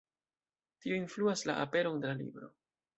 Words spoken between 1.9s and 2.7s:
de la libro.